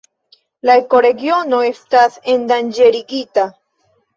La 0.69 0.77
ekoregiono 0.83 1.59
estas 1.67 2.17
endanĝerigita. 2.35 3.49